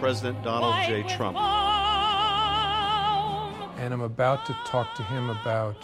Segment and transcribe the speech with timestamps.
[0.00, 1.02] President Donald J.
[1.04, 1.38] Trump.
[3.78, 5.76] And I'm about to talk to him about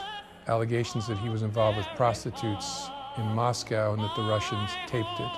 [0.48, 5.32] allegations that he was involved with prostitutes in Moscow and that the Russians taped it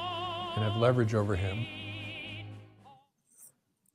[0.54, 1.66] and have leverage over him.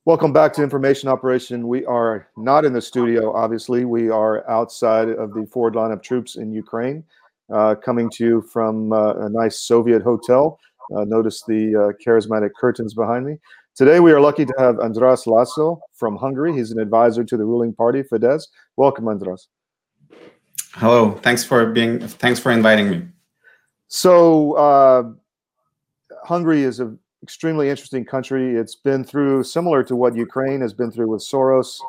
[0.06, 1.68] Welcome back to Information Operation.
[1.68, 3.84] We are not in the studio, obviously.
[3.84, 7.04] We are outside of the forward line of troops in Ukraine,
[7.52, 10.58] uh, coming to you from uh, a nice Soviet hotel.
[10.96, 13.38] Uh, notice the uh, charismatic curtains behind me.
[13.76, 16.52] Today, we are lucky to have Andras Laszlo from Hungary.
[16.52, 18.42] He's an advisor to the ruling party, Fidesz.
[18.76, 19.48] Welcome, Andras.
[20.72, 21.12] Hello.
[21.22, 22.00] Thanks for being.
[22.00, 23.02] Thanks for inviting me.
[23.88, 25.02] So, uh,
[26.24, 28.54] Hungary is an extremely interesting country.
[28.54, 31.80] It's been through similar to what Ukraine has been through with Soros,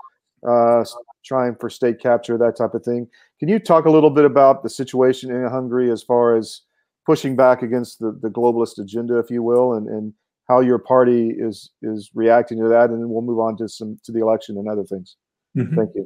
[0.48, 0.86] uh,
[1.24, 3.08] trying for state capture, that type of thing.
[3.40, 6.62] Can you talk a little bit about the situation in Hungary as far as
[7.06, 10.14] pushing back against the, the globalist agenda, if you will, and, and
[10.52, 13.98] how your party is is reacting to that, and then we'll move on to some
[14.06, 15.16] to the election and other things.
[15.58, 15.76] Mm-hmm.
[15.78, 16.06] Thank you.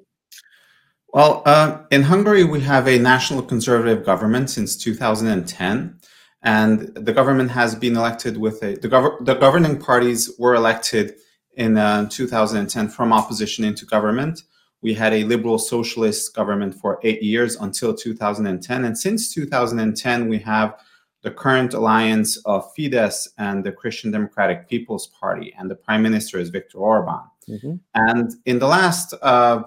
[1.13, 5.99] Well, uh, in Hungary, we have a national conservative government since 2010
[6.45, 11.15] and the government has been elected with a the, gov- the governing parties were elected
[11.55, 14.43] in uh, 2010 from opposition into government
[14.81, 20.37] we had a liberal socialist government for eight years until 2010 and since 2010 we
[20.39, 20.79] have
[21.25, 26.37] the current alliance of Fidesz and the Christian Democratic People's Party, and the prime minister
[26.37, 27.21] is Viktor Orban.
[27.49, 27.75] Mm-hmm.
[27.95, 29.63] And in the last uh,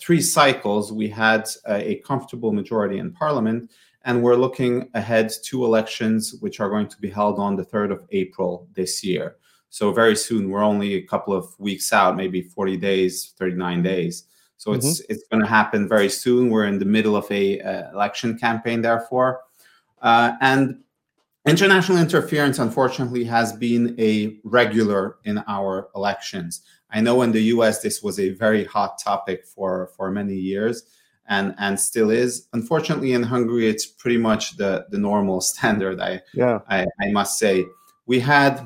[0.00, 3.70] three cycles, we had a, a comfortable majority in parliament,
[4.04, 7.92] and we're looking ahead to elections which are going to be held on the 3rd
[7.92, 9.36] of April this year.
[9.70, 14.24] So very soon, we're only a couple of weeks out, maybe 40 days, 39 days.
[14.56, 14.78] So mm-hmm.
[14.78, 16.50] it's it's going to happen very soon.
[16.50, 19.42] We're in the middle of a uh, election campaign, therefore,
[20.02, 20.82] uh, and
[21.46, 26.62] international interference, unfortunately, has been a regular in our elections.
[26.90, 27.82] I know in the U.S.
[27.82, 30.82] this was a very hot topic for for many years
[31.28, 32.48] and and still is.
[32.52, 36.00] Unfortunately, in Hungary, it's pretty much the the normal standard.
[36.00, 36.60] I yeah.
[36.68, 37.64] I, I must say
[38.06, 38.60] we had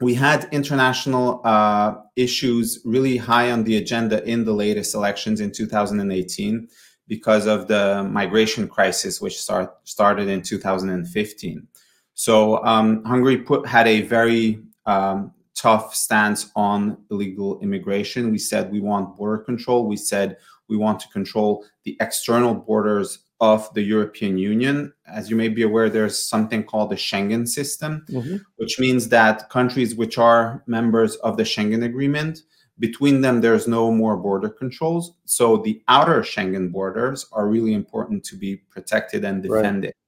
[0.00, 5.50] we had international uh, issues really high on the agenda in the latest elections in
[5.52, 6.68] 2018
[7.08, 11.66] because of the migration crisis, which start, started in 2015.
[12.16, 18.32] So um, Hungary put, had a very um, tough stance on illegal immigration.
[18.32, 19.86] We said we want border control.
[19.86, 20.38] We said
[20.68, 24.94] we want to control the external borders of the European Union.
[25.06, 28.36] As you may be aware, there's something called the Schengen system, mm-hmm.
[28.56, 32.40] which means that countries which are members of the Schengen agreement,
[32.78, 35.12] between them, there's no more border controls.
[35.26, 39.88] So the outer Schengen borders are really important to be protected and defended.
[39.88, 40.05] Right.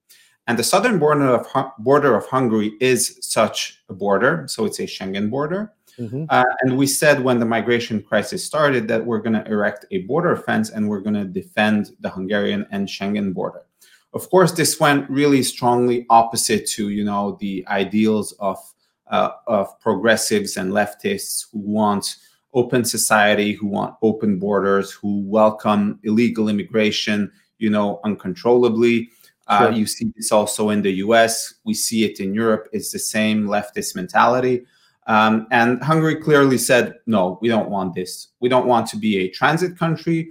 [0.48, 1.46] And the southern border of,
[1.78, 4.46] border of Hungary is such a border.
[4.48, 5.74] So it's a Schengen border.
[5.98, 6.24] Mm-hmm.
[6.30, 9.98] Uh, and we said when the migration crisis started that we're going to erect a
[10.02, 13.62] border fence and we're going to defend the Hungarian and Schengen border.
[14.14, 18.58] Of course, this went really strongly opposite to you know the ideals of
[19.10, 22.16] uh, of progressives and leftists who want
[22.54, 29.10] open society, who want open borders, who welcome illegal immigration, you know, uncontrollably.
[29.48, 29.68] Uh, sure.
[29.68, 31.54] Uh, you see this also in the U.S.
[31.64, 32.68] We see it in Europe.
[32.72, 34.64] It's the same leftist mentality.
[35.06, 38.28] Um, and Hungary clearly said, no, we don't want this.
[38.40, 40.30] We don't want to be a transit country.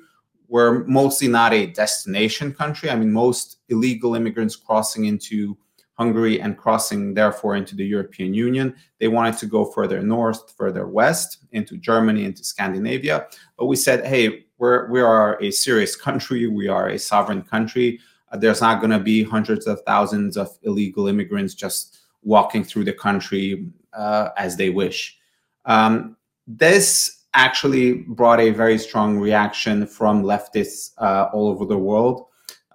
[0.50, 2.92] We're mostly not a destination country.
[2.92, 5.58] I mean, most illegal immigrants crossing into
[5.98, 10.88] Hungary and crossing, therefore, into the European Union, they wanted to go further north, further
[10.88, 13.28] west, into Germany, into Scandinavia.
[13.58, 16.46] But we said, hey, we're, we are a serious country.
[16.46, 18.00] We are a sovereign country.
[18.34, 22.94] There's not going to be hundreds of thousands of illegal immigrants just walking through the
[22.94, 25.18] country uh, as they wish.
[25.66, 32.26] Um, this actually brought a very strong reaction from leftists uh, all over the world,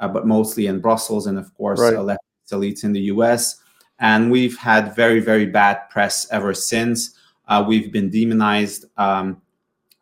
[0.01, 1.95] uh, but mostly in Brussels and, of course, right.
[1.95, 3.61] leftist elites in the US.
[3.99, 7.15] And we've had very, very bad press ever since.
[7.49, 8.87] Uh, we've been demonized.
[8.97, 9.42] Um,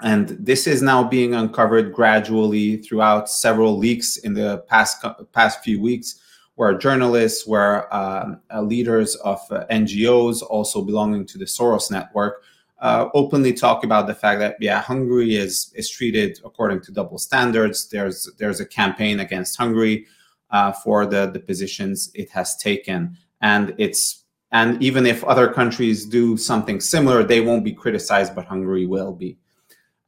[0.03, 5.81] and this is now being uncovered gradually throughout several leaks in the past past few
[5.81, 6.21] weeks
[6.61, 12.43] where journalists, where um, uh, leaders of uh, NGOs, also belonging to the Soros network,
[12.81, 17.17] uh, openly talk about the fact that yeah, Hungary is is treated according to double
[17.17, 17.89] standards.
[17.89, 20.07] There's there's a campaign against Hungary
[20.51, 26.05] uh, for the the positions it has taken, and it's and even if other countries
[26.05, 29.39] do something similar, they won't be criticized, but Hungary will be.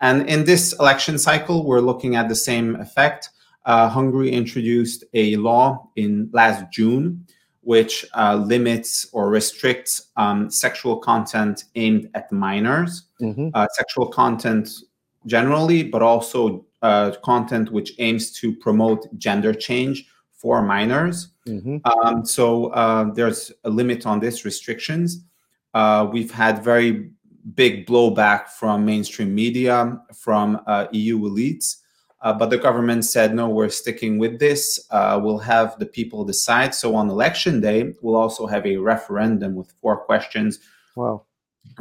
[0.03, 3.31] And in this election cycle, we're looking at the same effect.
[3.65, 7.25] Uh, Hungary introduced a law in last June
[7.63, 13.49] which uh, limits or restricts um, sexual content aimed at minors, mm-hmm.
[13.55, 14.69] uh, sexual content
[15.27, 21.29] generally, but also uh, content which aims to promote gender change for minors.
[21.47, 21.77] Mm-hmm.
[21.85, 25.23] Um, so uh, there's a limit on this restrictions.
[25.73, 27.11] Uh, we've had very
[27.55, 31.77] big blowback from mainstream media, from uh, EU elites.
[32.23, 34.79] Uh, but the government said, no, we're sticking with this.
[34.91, 36.73] Uh, we'll have the people decide.
[36.73, 40.61] So on election day, we'll also have a referendum with four questions
[40.95, 41.25] wow.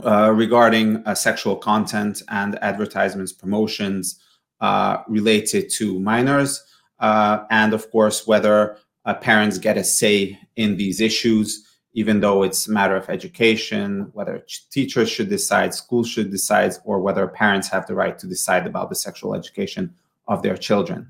[0.04, 4.20] uh, regarding uh, sexual content and advertisements, promotions
[4.62, 6.64] uh, related to minors.
[7.00, 8.78] Uh, and of course, whether
[9.22, 14.46] parents get a say in these issues, even though it's a matter of education, whether
[14.70, 18.90] teachers should decide, schools should decide, or whether parents have the right to decide about
[18.90, 19.94] the sexual education
[20.28, 21.10] of their children.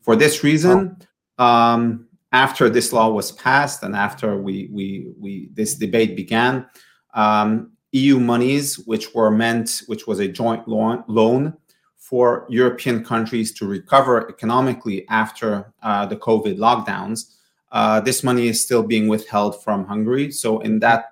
[0.00, 0.96] For this reason,
[1.38, 1.44] oh.
[1.44, 6.66] um, after this law was passed and after we, we, we this debate began,
[7.14, 11.54] um, EU monies, which were meant, which was a joint loan, loan
[11.96, 17.34] for European countries to recover economically after uh, the COVID lockdowns,
[17.72, 20.30] uh, this money is still being withheld from Hungary.
[20.30, 21.06] So in that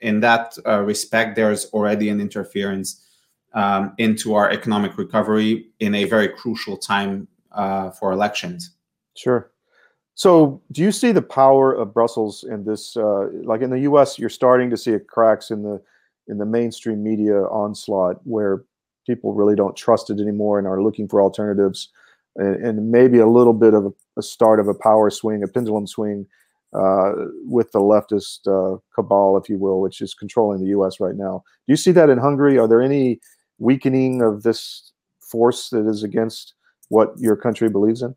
[0.00, 3.02] in that uh, respect, there's already an interference
[3.54, 8.72] um, into our economic recovery in a very crucial time uh, for elections.
[9.14, 9.50] Sure.
[10.14, 12.96] So, do you see the power of Brussels in this?
[12.96, 15.82] Uh, like in the U.S., you're starting to see cracks in the
[16.28, 18.64] in the mainstream media onslaught, where
[19.06, 21.90] people really don't trust it anymore and are looking for alternatives,
[22.36, 25.86] and, maybe a little bit of a, a, start of a power swing, a pendulum
[25.86, 26.26] swing,
[26.72, 27.12] uh,
[27.44, 31.00] with the leftist uh, cabal, if you will, which is controlling the U.S.
[31.00, 31.42] right now.
[31.66, 32.58] Do you see that in Hungary?
[32.58, 33.20] Are there any
[33.58, 36.54] weakening of this force that is against
[36.88, 38.14] what your country believes in?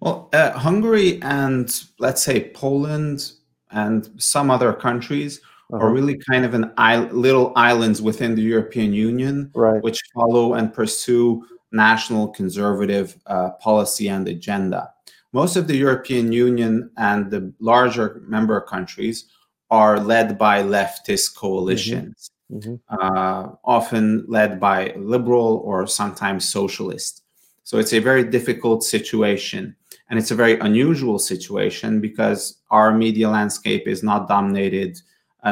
[0.00, 3.32] Well, uh, Hungary and let's say Poland
[3.70, 5.40] and some other countries
[5.72, 5.84] uh-huh.
[5.84, 9.82] are really kind of an I- little islands within the European Union, right.
[9.82, 14.92] which follow and pursue national conservative uh, policy and agenda.
[15.32, 19.26] Most of the European Union and the larger member countries
[19.70, 22.76] are led by leftist coalitions mm-hmm.
[22.88, 27.22] uh, often led by liberal or sometimes socialist.
[27.64, 29.74] So it's a very difficult situation.
[30.08, 35.00] And it's a very unusual situation because our media landscape is not dominated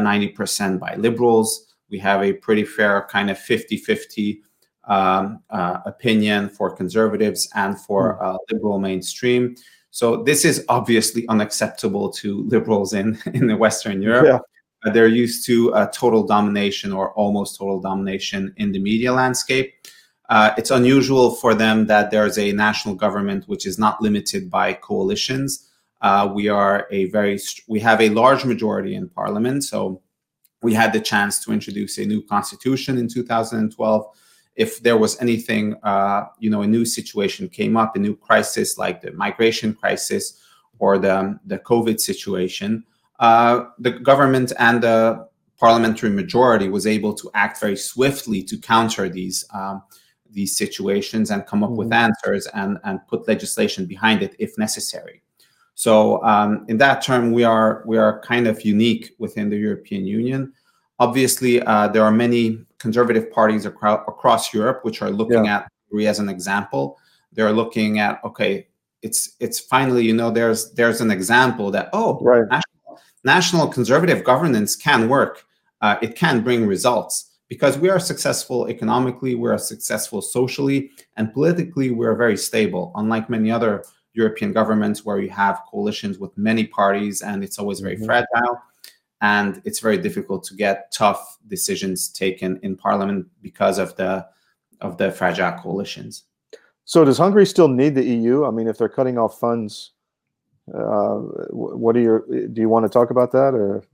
[0.00, 1.74] 90% by liberals.
[1.90, 4.42] We have a pretty fair kind of 50 50
[4.86, 9.56] um, uh, opinion for conservatives and for uh, liberal mainstream.
[9.90, 14.26] So this is obviously unacceptable to liberals in, in the Western Europe.
[14.26, 14.38] Yeah.
[14.84, 19.72] Uh, they're used to uh, total domination or almost total domination in the media landscape.
[20.28, 24.72] Uh, it's unusual for them that there's a national government which is not limited by
[24.72, 25.68] coalitions.
[26.04, 30.02] Uh, we are a very we have a large majority in parliament, so
[30.62, 34.06] we had the chance to introduce a new constitution in 2012.
[34.54, 38.76] If there was anything, uh, you know, a new situation came up, a new crisis
[38.76, 40.42] like the migration crisis
[40.78, 42.84] or the the COVID situation,
[43.18, 49.08] uh, the government and the parliamentary majority was able to act very swiftly to counter
[49.08, 49.82] these um,
[50.30, 51.78] these situations and come up mm-hmm.
[51.78, 55.22] with answers and and put legislation behind it if necessary.
[55.74, 60.06] So um, in that term, we are we are kind of unique within the European
[60.06, 60.52] Union.
[60.98, 65.56] Obviously, uh, there are many conservative parties across, across Europe which are looking yeah.
[65.56, 66.98] at Hungary as an example.
[67.32, 68.68] They're looking at okay,
[69.02, 72.62] it's it's finally you know there's there's an example that oh right
[73.24, 75.44] national conservative governance can work.
[75.80, 81.32] Uh, it can bring results because we are successful economically, we are successful socially, and
[81.32, 86.36] politically, we are very stable, unlike many other European governments where you have coalitions with
[86.38, 88.06] many parties and it's always very mm-hmm.
[88.06, 88.62] fragile.
[89.20, 94.26] And it's very difficult to get tough decisions taken in parliament because of the
[94.80, 96.24] of the fragile coalitions.
[96.84, 98.44] So does Hungary still need the EU?
[98.44, 99.94] I mean, if they're cutting off funds
[100.72, 101.16] uh,
[101.50, 103.84] what are your do you want to talk about that or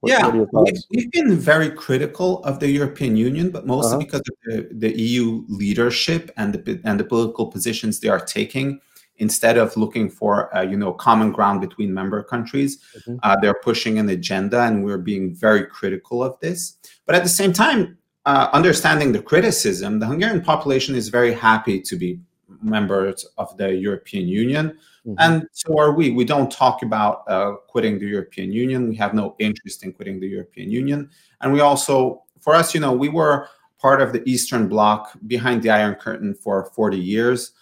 [0.00, 3.98] what, yeah what we've been very critical of the european union but mostly uh-huh.
[3.98, 8.78] because of the, the, eu leadership and the and the political positions they are taking
[9.24, 13.16] instead of looking for uh, you know common ground between member countries mm-hmm.
[13.22, 17.34] uh, they're pushing an agenda and we're being very critical of this but at the
[17.40, 22.20] same time uh, understanding the criticism, the Hungarian population is very happy to be
[22.62, 24.78] members of the European Union.
[25.06, 25.14] Mm-hmm.
[25.18, 26.10] And so are we.
[26.10, 28.88] We don't talk about uh, quitting the European Union.
[28.88, 31.10] We have no interest in quitting the European Union.
[31.40, 33.48] And we also, for us, you know, we were
[33.80, 37.52] part of the Eastern Bloc behind the Iron Curtain for 40 years.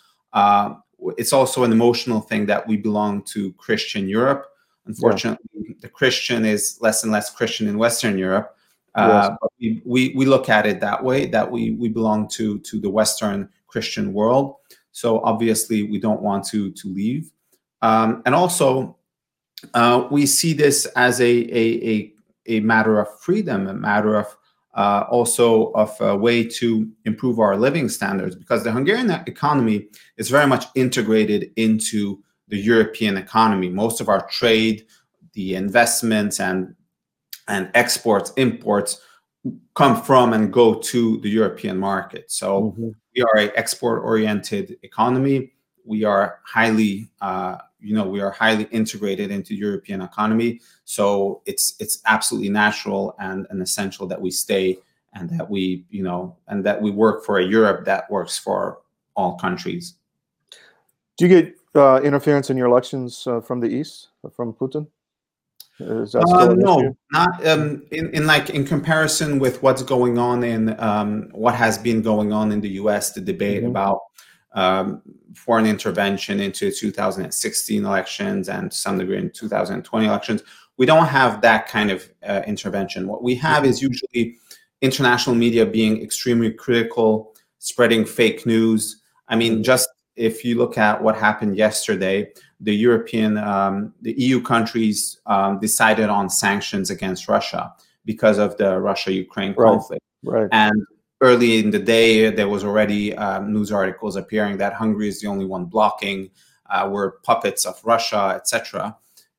[1.17, 4.47] It's also an emotional thing that we belong to Christian Europe.
[4.87, 5.75] Unfortunately, yeah.
[5.81, 8.57] the Christian is less and less Christian in Western Europe.
[8.95, 9.81] Uh, yes.
[9.85, 13.49] we, we look at it that way that we, we belong to, to the Western
[13.69, 14.57] Christian world.
[14.93, 17.31] So obviously, we don't want to, to leave.
[17.83, 18.97] Um, and also,
[19.75, 22.13] uh, we see this as a, a, a,
[22.47, 24.37] a, matter of freedom, a matter of
[24.81, 30.31] uh, also of a way to improve our living standards because the Hungarian economy is
[30.31, 33.69] very much integrated into the European economy.
[33.69, 34.87] Most of our trade,
[35.35, 36.75] the investments and
[37.47, 39.03] and exports, imports
[39.75, 42.31] come from and go to the European market.
[42.31, 42.91] So mm-hmm.
[43.15, 45.53] we are an export-oriented economy.
[45.85, 50.61] We are highly, uh, you know, we are highly integrated into European economy.
[50.85, 54.79] So it's it's absolutely natural and, and essential that we stay
[55.15, 58.81] and that we, you know, and that we work for a Europe that works for
[59.17, 59.95] all countries.
[61.17, 64.87] Do you get uh, interference in your elections uh, from the east, from Putin?
[65.81, 66.07] Uh,
[66.57, 71.55] no, not um, in, in like in comparison with what's going on in um, what
[71.55, 73.13] has been going on in the U.S.
[73.13, 73.71] The debate mm-hmm.
[73.71, 74.01] about
[74.53, 75.03] um,
[75.35, 80.43] foreign intervention into 2016 elections and to some degree in 2020 elections.
[80.77, 83.07] We don't have that kind of uh, intervention.
[83.07, 84.39] What we have is usually
[84.81, 89.03] international media being extremely critical, spreading fake news.
[89.29, 89.63] I mean, mm-hmm.
[89.63, 95.59] just if you look at what happened yesterday, the European, um, the EU countries um,
[95.61, 97.73] decided on sanctions against Russia
[98.05, 99.67] because of the Russia-Ukraine right.
[99.67, 100.05] conflict.
[100.23, 100.49] Right.
[100.53, 100.85] And
[101.21, 105.27] early in the day, there was already um, news articles appearing that Hungary is the
[105.27, 106.31] only one blocking.
[106.69, 108.97] Uh, we're puppets of Russia, etc.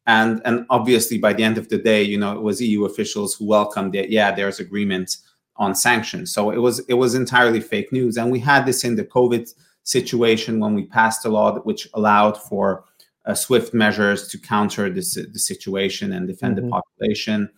[0.08, 3.36] And and obviously, by the end of the day, you know, it was EU officials
[3.36, 4.10] who welcomed it.
[4.10, 5.18] Yeah, there's agreement
[5.58, 6.34] on sanctions.
[6.34, 8.18] So it was it was entirely fake news.
[8.18, 12.38] And we had this in the COVID situation when we passed a law which allowed
[12.38, 12.84] for
[13.26, 16.66] uh, swift measures to counter this the situation and defend mm-hmm.
[16.66, 17.50] the population.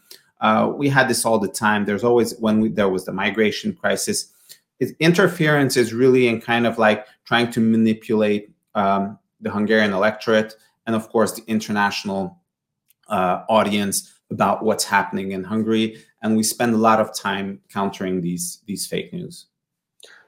[0.43, 1.85] Uh, we had this all the time.
[1.85, 4.31] There's always when we, there was the migration crisis.
[4.79, 10.55] It, interference is really in kind of like trying to manipulate um, the Hungarian electorate
[10.85, 12.37] and, of course, the international
[13.07, 15.97] uh, audience about what's happening in Hungary.
[16.21, 19.47] And we spend a lot of time countering these these fake news.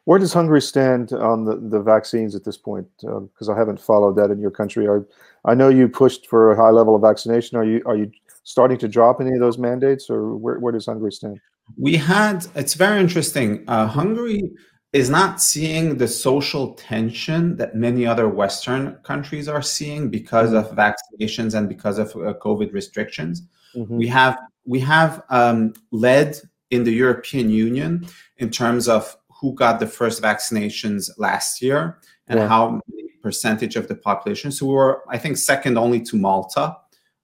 [0.06, 2.88] Where does Hungary stand on the, the vaccines at this point?
[3.02, 4.86] Because um, I haven't followed that in your country.
[4.88, 5.06] Are,
[5.46, 7.58] I know you pushed for a high level of vaccination.
[7.58, 8.12] Are you are you
[8.46, 11.42] starting to drop any of those mandates, or where, where does Hungary stand?
[11.78, 12.48] We had.
[12.56, 13.66] It's very interesting.
[13.68, 14.52] Uh, Hungary
[14.94, 20.72] is not seeing the social tension that many other Western countries are seeing because mm-hmm.
[20.72, 23.42] of vaccinations and because of uh, COVID restrictions.
[23.76, 23.98] Mm-hmm.
[23.98, 26.38] We have we have um, led
[26.72, 32.40] in the European Union in terms of who got the first vaccinations last year and
[32.40, 32.48] yeah.
[32.48, 34.52] how many percentage of the population.
[34.52, 36.78] So we were, I think, second only to Malta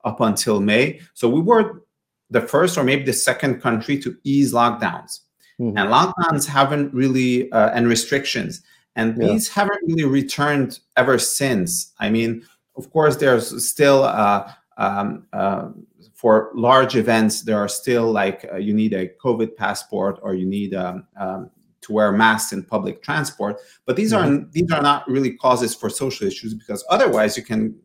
[0.04, 1.00] up until May.
[1.14, 1.84] So we were
[2.30, 5.20] the first or maybe the second country to ease lockdowns.
[5.60, 5.78] Mm-hmm.
[5.78, 8.62] And lockdowns haven't really, uh, and restrictions,
[8.96, 9.28] and yeah.
[9.28, 11.94] these haven't really returned ever since.
[12.00, 12.44] I mean,
[12.76, 15.70] of course, there's still, uh, um, uh,
[16.16, 20.46] for large events, there are still like uh, you need a COVID passport or you
[20.46, 21.50] need um, um,
[21.82, 23.58] to wear masks in public transport.
[23.86, 24.44] But these mm-hmm.
[24.44, 27.76] are these are not really causes for social issues because otherwise you can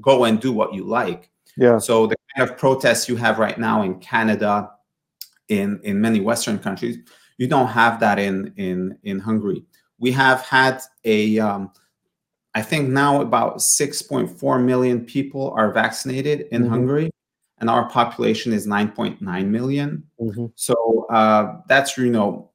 [0.00, 1.30] go and do what you like.
[1.60, 1.78] Yeah.
[1.78, 4.70] So the kind of protests you have right now in Canada,
[5.48, 6.96] in in many Western countries,
[7.36, 9.64] you don't have that in in in Hungary.
[9.98, 11.70] We have had a um,
[12.54, 16.70] I think now about 6.4 million people are vaccinated in mm-hmm.
[16.70, 17.10] Hungary,
[17.58, 20.04] and our population is 9.9 million.
[20.18, 20.46] Mm-hmm.
[20.56, 22.50] So uh, that's you know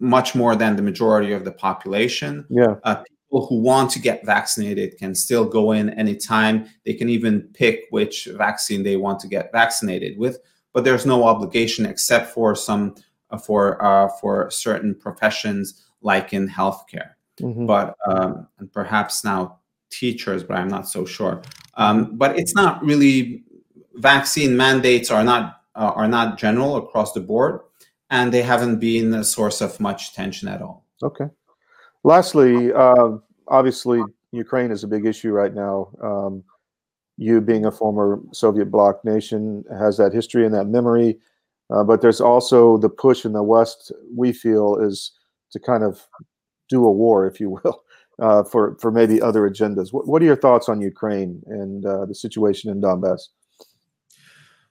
[0.00, 2.44] much more than the majority of the population.
[2.50, 2.74] Yeah.
[2.82, 6.68] Uh, people who want to get vaccinated can still go in anytime.
[6.84, 10.38] They can even pick which vaccine they want to get vaccinated with,
[10.72, 12.96] but there's no obligation except for some
[13.30, 17.12] uh, for uh, for certain professions like in healthcare.
[17.40, 17.66] Mm-hmm.
[17.66, 19.60] But um, and perhaps now
[19.90, 21.42] teachers, but I'm not so sure.
[21.74, 23.44] Um, but it's not really
[23.94, 27.60] vaccine mandates are not uh, are not general across the board
[28.10, 30.84] and they haven't been a source of much tension at all.
[31.02, 31.26] Okay.
[32.04, 34.02] Lastly, uh, obviously,
[34.32, 35.90] Ukraine is a big issue right now.
[36.02, 36.44] Um,
[37.16, 41.18] you being a former Soviet bloc nation has that history and that memory.
[41.68, 43.92] Uh, but there's also the push in the West.
[44.14, 45.12] We feel is
[45.52, 46.06] to kind of
[46.68, 47.84] do a war, if you will,
[48.22, 49.92] uh, for for maybe other agendas.
[49.92, 53.20] What, what are your thoughts on Ukraine and uh, the situation in Donbass?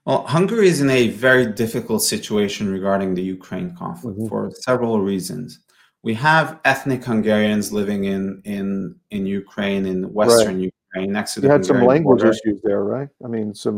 [0.06, 4.30] Well, Hungary is in a very difficult situation regarding the Ukraine conflict Mhm.
[4.30, 5.60] for several reasons.
[6.02, 11.48] We have ethnic Hungarians living in in in Ukraine, in western Ukraine, next to the
[11.48, 12.30] You had some language border.
[12.30, 13.10] issues there, right?
[13.24, 13.78] I mean, some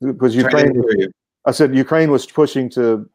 [0.00, 0.74] because Ukraine.
[0.74, 1.10] hear you.
[1.46, 3.08] I said Ukraine was pushing to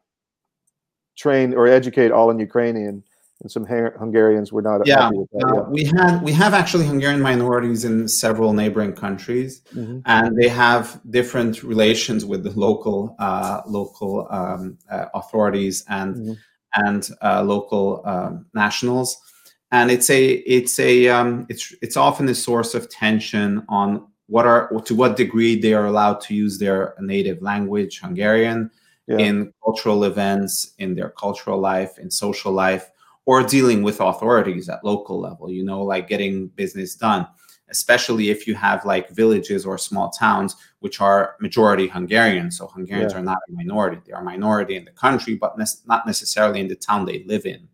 [1.16, 3.02] train or educate all in Ukrainian,
[3.42, 5.44] and some Hun- Hungarians were not Yeah, that.
[5.46, 9.82] Uh, we had we have actually Hungarian minorities in several neighboring countries, yeah.
[9.84, 10.02] Mhm.
[10.16, 16.36] and they have different relations with the local uh, local um, uh, authorities and Mhm.
[16.74, 19.16] And uh, local um, nationals.
[19.72, 24.46] And it's a it's a um, it's it's often a source of tension on what
[24.46, 28.70] are to what degree they are allowed to use their native language Hungarian
[29.06, 29.18] Yeah.
[29.26, 32.86] in cultural events, in their cultural life, in social life,
[33.26, 37.26] or dealing with authorities at local level, you know, like getting business done,
[37.70, 42.50] especially if you have like villages or small towns which are majority Hungarian.
[42.50, 43.20] So Hungarians Yeah.
[43.20, 43.98] are not a minority.
[44.06, 47.24] They are a minority in the country, but nes- not necessarily in the town they
[47.24, 47.68] live in.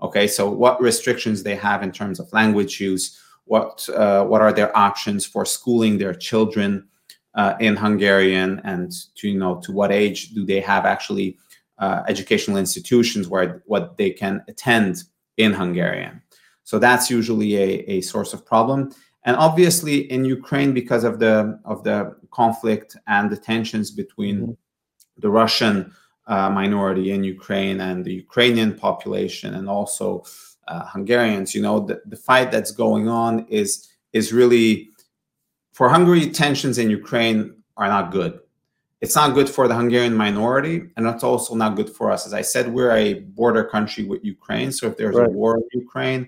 [0.00, 4.52] Okay, so what restrictions they have in terms of language use, what uh, what are
[4.52, 6.88] their options for schooling their children
[7.34, 11.38] uh, in Hungarian, and to you know to what age do they have actually
[11.78, 15.02] uh, educational institutions where what they can attend
[15.36, 16.22] in Hungarian.
[16.64, 18.92] So that's usually a, a source of problem.
[19.26, 24.56] And obviously in Ukraine, because of the of the conflict and the tensions between Mhm.
[25.24, 25.76] the Russian
[26.26, 30.24] uh, minority in Ukraine and the Ukrainian population, and also
[30.68, 33.70] uh, Hungarians, you know, the, the fight that's going on is
[34.18, 34.68] is really
[35.72, 36.22] for Hungary.
[36.30, 37.38] Tensions in Ukraine
[37.80, 38.34] are not good
[39.04, 42.20] it's not good for the Hungarian minority, and it's also not good for us.
[42.28, 45.28] As I said, we're a border country with Ukraine, so if there's Right.
[45.28, 46.22] a war in Ukraine,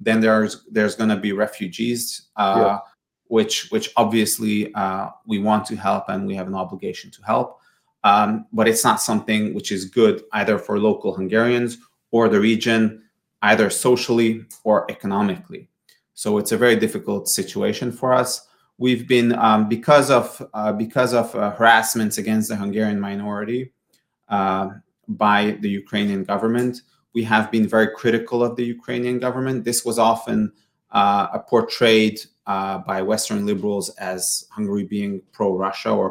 [0.00, 2.78] then there's there's going to be refugees, uh, Yeah.
[3.28, 7.58] which which obviously uh, we want to help and we have an obligation to help.
[8.02, 11.76] Um, but it's not something which is good either for local Hungarians
[12.10, 13.02] or the region,
[13.42, 15.68] either socially or economically.
[16.14, 18.48] So it's a very difficult situation for us
[18.80, 23.72] we've been um, because of uh, because of uh, harassments against the Hungarian minority
[24.28, 24.70] uh,
[25.06, 26.82] by the Ukrainian government.
[27.14, 29.64] We have been very critical of the Ukrainian government.
[29.64, 30.52] This was often
[30.90, 36.10] uh, portrayed uh, by Western liberals as Hungary being pro-Russia or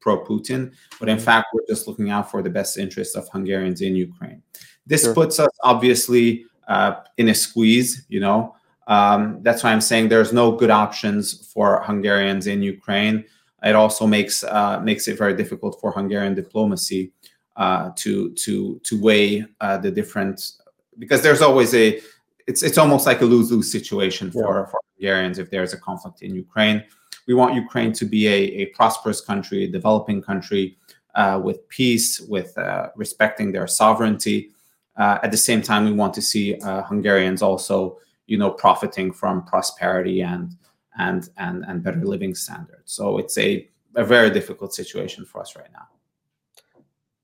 [0.00, 3.80] pro Putin, but in fact, we're just looking out for the best interests of Hungarians
[3.80, 4.40] in Ukraine.
[4.86, 5.14] This Sure.
[5.14, 8.54] puts us obviously uh, in a squeeze, you know.
[8.86, 13.24] Um, that's why I'm saying there's no good options for Hungarians in Ukraine.
[13.64, 17.12] It also makes uh, makes it very difficult for Hungarian diplomacy
[17.56, 20.52] uh, to to to weigh uh, the different
[20.98, 22.00] because there's always a
[22.46, 26.22] it's it's almost like a lose lose situation for for Hungarians if there's a conflict
[26.22, 26.84] in Ukraine.
[27.26, 30.76] We want Ukraine to be a, a prosperous country, a developing country
[31.16, 34.52] uh, with peace, with uh, respecting their sovereignty.
[34.96, 39.12] Uh, at the same time, we want to see uh, Hungarians also you know profiting
[39.12, 40.56] from prosperity and
[40.98, 45.56] and and and better living standards so it's a, a very difficult situation for us
[45.56, 45.88] right now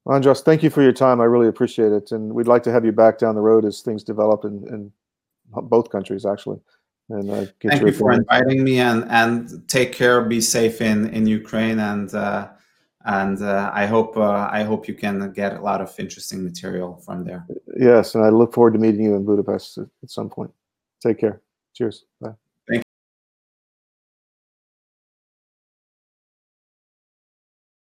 [0.06, 1.20] Andras, thank you for your time.
[1.20, 3.82] I really appreciate it, and we'd like to have you back down the road as
[3.82, 4.92] things develop in, in
[5.50, 6.58] both countries, actually.
[7.08, 11.08] And uh, get thank you for inviting me and and take care be safe in
[11.08, 12.48] in ukraine and uh
[13.04, 17.02] and uh, I hope uh, I hope you can get a lot of interesting material
[17.04, 17.46] from there.
[17.76, 20.52] Yes, and I look forward to meeting you in Budapest at some point.
[21.00, 21.40] Take care.
[21.74, 22.04] Cheers.
[22.20, 22.34] Bye.